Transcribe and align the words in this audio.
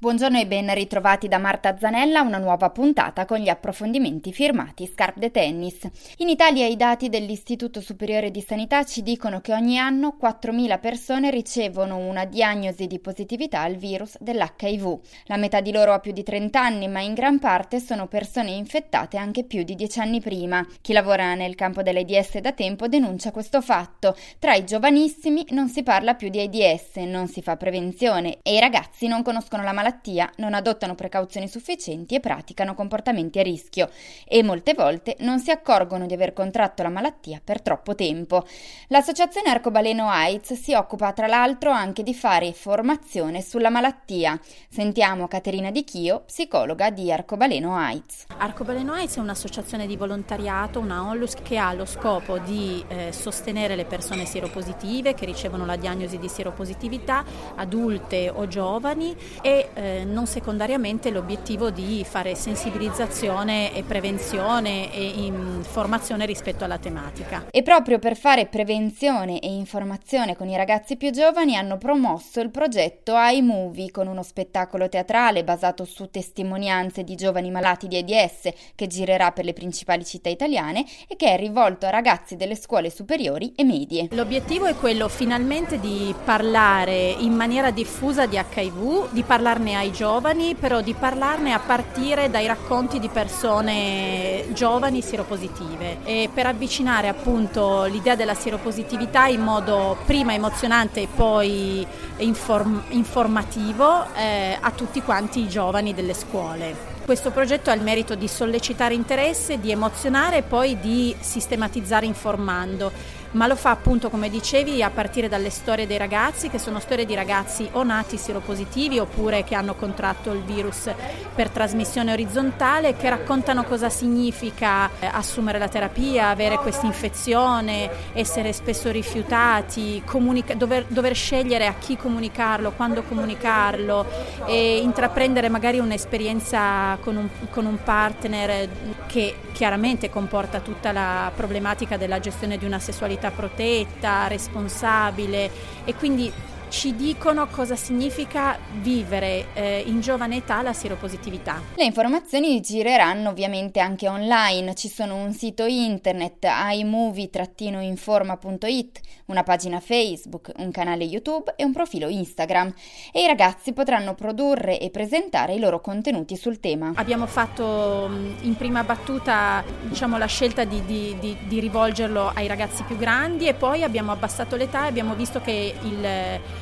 Buongiorno 0.00 0.38
e 0.38 0.46
ben 0.46 0.72
ritrovati 0.74 1.26
da 1.26 1.38
Marta 1.38 1.76
Zanella, 1.76 2.20
una 2.20 2.38
nuova 2.38 2.70
puntata 2.70 3.24
con 3.24 3.38
gli 3.38 3.48
approfondimenti 3.48 4.32
firmati 4.32 4.86
Scarp 4.86 5.16
de 5.16 5.32
Tennis. 5.32 5.80
In 6.18 6.28
Italia 6.28 6.66
i 6.66 6.76
dati 6.76 7.08
dell'Istituto 7.08 7.80
Superiore 7.80 8.30
di 8.30 8.40
Sanità 8.40 8.84
ci 8.84 9.02
dicono 9.02 9.40
che 9.40 9.52
ogni 9.52 9.76
anno 9.76 10.16
4.000 10.22 10.78
persone 10.78 11.32
ricevono 11.32 11.96
una 11.96 12.26
diagnosi 12.26 12.86
di 12.86 13.00
positività 13.00 13.62
al 13.62 13.74
virus 13.74 14.16
dell'HIV. 14.20 15.00
La 15.24 15.36
metà 15.36 15.60
di 15.60 15.72
loro 15.72 15.92
ha 15.92 15.98
più 15.98 16.12
di 16.12 16.22
30 16.22 16.60
anni, 16.60 16.86
ma 16.86 17.00
in 17.00 17.14
gran 17.14 17.40
parte 17.40 17.80
sono 17.80 18.06
persone 18.06 18.52
infettate 18.52 19.16
anche 19.16 19.42
più 19.42 19.64
di 19.64 19.74
10 19.74 19.98
anni 19.98 20.20
prima. 20.20 20.64
Chi 20.80 20.92
lavora 20.92 21.34
nel 21.34 21.56
campo 21.56 21.82
dell'AIDS 21.82 22.38
da 22.38 22.52
tempo 22.52 22.86
denuncia 22.86 23.32
questo 23.32 23.60
fatto. 23.60 24.14
Tra 24.38 24.54
i 24.54 24.64
giovanissimi 24.64 25.44
non 25.48 25.68
si 25.68 25.82
parla 25.82 26.14
più 26.14 26.28
di 26.28 26.38
AIDS, 26.38 26.94
non 26.98 27.26
si 27.26 27.42
fa 27.42 27.56
prevenzione 27.56 28.38
e 28.44 28.54
i 28.54 28.60
ragazzi 28.60 29.08
non 29.08 29.24
conoscono 29.24 29.64
la 29.64 29.72
malattia 29.72 29.86
malattia 29.88 30.30
non 30.36 30.52
adottano 30.52 30.94
precauzioni 30.94 31.48
sufficienti 31.48 32.14
e 32.14 32.20
praticano 32.20 32.74
comportamenti 32.74 33.38
a 33.38 33.42
rischio 33.42 33.88
e 34.26 34.42
molte 34.42 34.74
volte 34.74 35.16
non 35.20 35.40
si 35.40 35.50
accorgono 35.50 36.04
di 36.04 36.12
aver 36.12 36.34
contratto 36.34 36.82
la 36.82 36.90
malattia 36.90 37.40
per 37.42 37.62
troppo 37.62 37.94
tempo. 37.94 38.44
L'associazione 38.88 39.48
Arcobaleno 39.48 40.08
AIDS 40.10 40.52
si 40.52 40.74
occupa 40.74 41.12
tra 41.12 41.26
l'altro 41.26 41.70
anche 41.70 42.02
di 42.02 42.12
fare 42.14 42.52
formazione 42.52 43.40
sulla 43.40 43.70
malattia. 43.70 44.38
Sentiamo 44.68 45.26
Caterina 45.26 45.70
Di 45.70 45.84
Chio, 45.84 46.24
psicologa 46.26 46.90
di 46.90 47.10
Arcobaleno 47.10 47.74
AIDS. 47.74 48.26
Arcobaleno 48.36 48.92
AIDS 48.92 49.16
è 49.16 49.20
un'associazione 49.20 49.86
di 49.86 49.96
volontariato, 49.96 50.80
una 50.80 51.02
onlus 51.02 51.34
che 51.42 51.56
ha 51.56 51.72
lo 51.72 51.86
scopo 51.86 52.38
di 52.38 52.84
eh, 52.88 53.12
sostenere 53.12 53.74
le 53.74 53.86
persone 53.86 54.26
sieropositive 54.26 55.14
che 55.14 55.24
ricevono 55.24 55.64
la 55.64 55.76
diagnosi 55.76 56.18
di 56.18 56.28
sieropositività, 56.28 57.24
adulte 57.56 58.28
o 58.28 58.46
giovani 58.46 59.16
e 59.40 59.70
eh, 59.78 60.04
non 60.04 60.26
secondariamente 60.26 61.10
l'obiettivo 61.10 61.70
di 61.70 62.04
fare 62.04 62.34
sensibilizzazione 62.34 63.72
e 63.74 63.84
prevenzione 63.84 64.92
e 64.92 65.04
informazione 65.24 66.26
rispetto 66.26 66.64
alla 66.64 66.78
tematica. 66.78 67.46
E 67.50 67.62
proprio 67.62 67.98
per 67.98 68.16
fare 68.16 68.46
prevenzione 68.46 69.38
e 69.38 69.48
informazione 69.48 70.36
con 70.36 70.48
i 70.48 70.56
ragazzi 70.56 70.96
più 70.96 71.10
giovani 71.10 71.56
hanno 71.56 71.78
promosso 71.78 72.40
il 72.40 72.50
progetto 72.50 73.14
iMovie 73.16 73.90
con 73.92 74.08
uno 74.08 74.22
spettacolo 74.22 74.88
teatrale 74.88 75.44
basato 75.44 75.84
su 75.84 76.10
testimonianze 76.10 77.04
di 77.04 77.14
giovani 77.14 77.50
malati 77.50 77.86
di 77.86 77.96
AIDS 77.96 78.50
che 78.74 78.86
girerà 78.88 79.30
per 79.30 79.44
le 79.44 79.52
principali 79.52 80.04
città 80.04 80.28
italiane 80.28 80.84
e 81.06 81.14
che 81.14 81.34
è 81.34 81.36
rivolto 81.38 81.86
a 81.86 81.90
ragazzi 81.90 82.34
delle 82.36 82.56
scuole 82.56 82.90
superiori 82.90 83.52
e 83.54 83.62
medie. 83.62 84.08
L'obiettivo 84.10 84.66
è 84.66 84.74
quello 84.74 85.08
finalmente 85.08 85.78
di 85.78 86.12
parlare 86.24 87.10
in 87.10 87.32
maniera 87.32 87.70
diffusa 87.70 88.26
di 88.26 88.36
HIV, 88.36 89.12
di 89.12 89.22
parlarne 89.22 89.67
parlarne 89.68 89.74
ai 89.76 89.92
giovani, 89.92 90.54
però 90.54 90.80
di 90.80 90.94
parlarne 90.94 91.52
a 91.52 91.58
partire 91.58 92.30
dai 92.30 92.46
racconti 92.46 92.98
di 92.98 93.08
persone 93.08 94.46
giovani 94.52 95.02
sieropositive 95.02 95.98
e 96.04 96.30
per 96.32 96.46
avvicinare 96.46 97.08
appunto 97.08 97.84
l'idea 97.84 98.16
della 98.16 98.34
sieropositività 98.34 99.26
in 99.26 99.42
modo 99.42 99.96
prima 100.06 100.32
emozionante 100.32 101.02
e 101.02 101.08
poi 101.14 101.86
inform- 102.18 102.84
informativo 102.90 104.06
eh, 104.14 104.56
a 104.58 104.70
tutti 104.70 105.02
quanti 105.02 105.40
i 105.40 105.48
giovani 105.48 105.92
delle 105.92 106.14
scuole. 106.14 106.96
Questo 107.04 107.30
progetto 107.30 107.70
ha 107.70 107.74
il 107.74 107.80
merito 107.80 108.14
di 108.14 108.28
sollecitare 108.28 108.92
interesse, 108.92 109.58
di 109.58 109.70
emozionare 109.70 110.38
e 110.38 110.42
poi 110.42 110.78
di 110.78 111.16
sistematizzare 111.18 112.04
informando 112.04 112.92
ma 113.32 113.46
lo 113.46 113.56
fa 113.56 113.70
appunto 113.70 114.08
come 114.08 114.30
dicevi 114.30 114.82
a 114.82 114.90
partire 114.90 115.28
dalle 115.28 115.50
storie 115.50 115.86
dei 115.86 115.98
ragazzi 115.98 116.48
che 116.48 116.58
sono 116.58 116.80
storie 116.80 117.04
di 117.04 117.14
ragazzi 117.14 117.68
o 117.72 117.82
nati 117.82 118.16
sieropositivi 118.16 118.98
oppure 118.98 119.44
che 119.44 119.54
hanno 119.54 119.74
contratto 119.74 120.32
il 120.32 120.42
virus 120.42 120.90
per 121.34 121.50
trasmissione 121.50 122.12
orizzontale 122.12 122.96
che 122.96 123.08
raccontano 123.10 123.64
cosa 123.64 123.90
significa 123.90 124.88
eh, 124.98 125.06
assumere 125.06 125.58
la 125.58 125.68
terapia, 125.68 126.28
avere 126.28 126.56
questa 126.56 126.86
infezione, 126.86 127.90
essere 128.12 128.52
spesso 128.52 128.90
rifiutati, 128.90 130.02
comunica- 130.04 130.54
dover, 130.54 130.86
dover 130.88 131.14
scegliere 131.14 131.66
a 131.66 131.74
chi 131.74 131.96
comunicarlo, 131.96 132.72
quando 132.72 133.02
comunicarlo 133.02 134.06
e 134.46 134.78
intraprendere 134.78 135.48
magari 135.48 135.78
un'esperienza 135.78 136.96
con 137.02 137.16
un, 137.16 137.28
con 137.50 137.66
un 137.66 137.78
partner 137.82 138.68
che 139.06 139.36
chiaramente 139.52 140.08
comporta 140.08 140.60
tutta 140.60 140.92
la 140.92 141.30
problematica 141.34 141.96
della 141.96 142.20
gestione 142.20 142.56
di 142.58 142.64
una 142.64 142.78
sessualità 142.78 143.17
sessualità 143.18 143.30
protetta, 143.30 144.28
responsabile 144.28 145.50
e 145.84 145.94
quindi 145.94 146.32
ci 146.68 146.94
dicono 146.94 147.48
cosa 147.48 147.74
significa 147.76 148.58
vivere 148.80 149.46
eh, 149.54 149.82
in 149.86 150.00
giovane 150.00 150.36
età 150.36 150.60
la 150.62 150.72
sieropositività. 150.72 151.60
Le 151.74 151.84
informazioni 151.84 152.60
gireranno 152.60 153.30
ovviamente 153.30 153.80
anche 153.80 154.06
online, 154.08 154.74
ci 154.74 154.88
sono 154.88 155.16
un 155.16 155.32
sito 155.32 155.66
internet 155.66 156.46
imovie-informa.it, 156.72 159.00
una 159.26 159.42
pagina 159.42 159.80
Facebook, 159.80 160.52
un 160.58 160.70
canale 160.70 161.02
YouTube 161.04 161.54
e 161.56 161.64
un 161.64 161.72
profilo 161.72 162.08
Instagram 162.08 162.72
e 163.12 163.22
i 163.22 163.26
ragazzi 163.26 163.72
potranno 163.72 164.14
produrre 164.14 164.78
e 164.78 164.90
presentare 164.90 165.54
i 165.54 165.58
loro 165.58 165.80
contenuti 165.80 166.36
sul 166.36 166.60
tema. 166.60 166.92
Abbiamo 166.94 167.26
fatto 167.26 168.08
in 168.42 168.54
prima 168.56 168.84
battuta 168.84 169.64
diciamo, 169.82 170.16
la 170.18 170.26
scelta 170.26 170.64
di, 170.64 170.84
di, 170.84 171.16
di, 171.18 171.34
di 171.46 171.60
rivolgerlo 171.60 172.30
ai 172.34 172.46
ragazzi 172.46 172.82
più 172.84 172.96
grandi 172.96 173.46
e 173.46 173.54
poi 173.54 173.82
abbiamo 173.82 174.12
abbassato 174.12 174.54
l'età 174.56 174.84
e 174.84 174.88
abbiamo 174.88 175.14
visto 175.14 175.40
che 175.40 175.74
il 175.82 176.06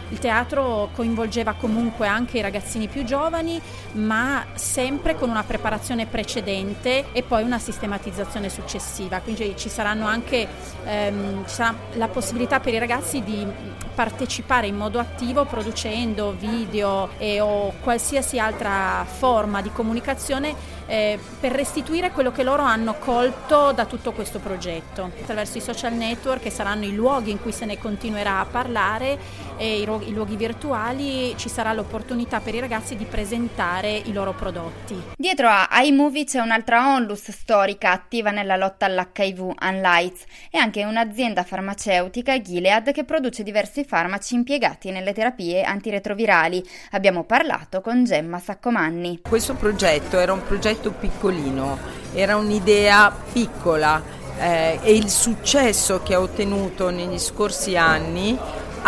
il 0.08 0.18
teatro 0.18 0.90
coinvolgeva 0.92 1.54
comunque 1.54 2.06
anche 2.06 2.38
i 2.38 2.40
ragazzini 2.40 2.88
più 2.88 3.04
giovani, 3.04 3.60
ma 3.92 4.46
sempre 4.54 5.14
con 5.14 5.30
una 5.30 5.42
preparazione 5.42 6.06
precedente 6.06 7.06
e 7.12 7.22
poi 7.22 7.42
una 7.42 7.58
sistematizzazione 7.58 8.48
successiva. 8.48 9.20
Quindi 9.20 9.54
ci 9.56 9.68
saranno 9.68 10.06
anche 10.06 10.46
ehm, 10.84 11.46
ci 11.46 11.54
sarà 11.54 11.74
la 11.94 12.08
possibilità 12.08 12.60
per 12.60 12.74
i 12.74 12.78
ragazzi 12.78 13.22
di 13.22 13.74
partecipare 13.96 14.66
in 14.66 14.76
modo 14.76 14.98
attivo 14.98 15.46
producendo 15.46 16.36
video 16.38 17.08
e, 17.16 17.40
o 17.40 17.72
qualsiasi 17.80 18.38
altra 18.38 19.06
forma 19.06 19.62
di 19.62 19.72
comunicazione 19.72 20.54
eh, 20.86 21.18
per 21.40 21.52
restituire 21.52 22.10
quello 22.10 22.30
che 22.30 22.42
loro 22.42 22.62
hanno 22.62 22.94
colto 22.98 23.72
da 23.72 23.86
tutto 23.86 24.12
questo 24.12 24.38
progetto. 24.38 25.10
Attraverso 25.20 25.56
i 25.56 25.62
social 25.62 25.94
network 25.94 26.42
che 26.42 26.50
saranno 26.50 26.84
i 26.84 26.94
luoghi 26.94 27.30
in 27.30 27.40
cui 27.40 27.52
se 27.52 27.64
ne 27.64 27.78
continuerà 27.78 28.40
a 28.40 28.44
parlare 28.44 29.18
e 29.56 29.80
i, 29.80 29.84
i 30.04 30.12
luoghi 30.12 30.36
virtuali 30.36 31.34
ci 31.36 31.48
sarà 31.48 31.72
l'opportunità 31.72 32.41
per 32.41 32.54
i 32.54 32.60
ragazzi 32.60 32.97
di 32.97 33.04
presentare 33.04 33.91
i 33.91 34.12
loro 34.12 34.32
prodotti. 34.32 35.00
Dietro 35.16 35.48
a 35.48 35.69
iMovie 35.82 36.24
c'è 36.24 36.41
un'altra 36.41 36.94
onlus 36.94 37.30
storica 37.30 37.92
attiva 37.92 38.30
nella 38.30 38.56
lotta 38.56 38.86
all'HIV, 38.86 39.52
Unlights, 39.62 40.24
e 40.50 40.58
anche 40.58 40.84
un'azienda 40.84 41.44
farmaceutica, 41.44 42.41
Gilead, 42.41 42.92
che 42.92 43.04
produce 43.04 43.42
diversi 43.42 43.84
farmaci 43.84 44.34
impiegati 44.34 44.91
nelle 44.91 45.12
terapie 45.12 45.62
antiretrovirali. 45.62 46.62
Abbiamo 46.91 47.22
parlato 47.24 47.80
con 47.80 48.04
Gemma 48.04 48.41
Saccomanni. 48.41 49.20
Questo 49.28 49.54
progetto 49.54 50.18
era 50.18 50.32
un 50.32 50.42
progetto 50.44 50.91
piccolino, 50.91 51.78
era 52.12 52.36
un'idea 52.36 53.14
piccola 53.32 54.03
eh, 54.38 54.78
e 54.82 54.94
il 54.94 55.08
successo 55.08 56.03
che 56.03 56.14
ha 56.14 56.20
ottenuto 56.20 56.91
negli 56.91 57.18
scorsi 57.18 57.76
anni 57.76 58.38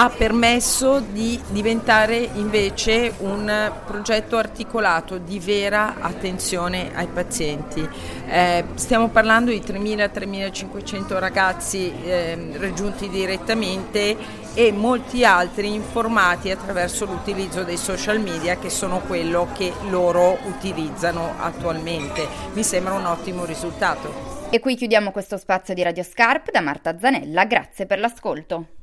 ha 0.01 0.11
permesso 0.11 1.01
di 1.01 1.41
diventare 1.49 2.17
invece 2.35 3.13
un 3.19 3.73
progetto 3.85 4.37
articolato 4.37 5.19
di 5.19 5.41
vera 5.41 5.97
attenzione 5.99 6.95
ai 6.95 7.09
pazienti. 7.09 7.87
Eh, 8.29 8.65
stiamo 8.75 9.09
parlando 9.09 9.51
di 9.51 9.59
3.000-3.500 9.59 11.19
ragazzi 11.19 11.93
eh, 12.05 12.53
raggiunti 12.59 13.09
direttamente 13.09 14.17
e 14.55 14.71
molti 14.71 15.25
altri 15.25 15.75
informati 15.75 16.53
attraverso 16.53 17.05
l'utilizzo 17.05 17.65
dei 17.65 17.77
social 17.77 18.21
media 18.21 18.57
che 18.57 18.71
sono 18.71 19.01
quello 19.01 19.49
che 19.53 19.73
loro 19.91 20.39
utilizzano 20.45 21.35
attualmente. 21.39 22.25
Mi 22.53 22.63
sembra 22.63 22.95
un 22.95 23.07
ottimo 23.07 23.45
risultato. 23.45 24.47
E 24.51 24.61
qui 24.61 24.77
chiudiamo 24.77 25.11
questo 25.11 25.37
spazio 25.37 25.75
di 25.75 25.83
Radio 25.83 26.05
Scarp 26.05 26.53
da 26.53 26.61
Marta 26.61 26.97
Zanella, 26.97 27.45
grazie 27.47 27.85
per 27.85 27.99
l'ascolto. 27.99 28.78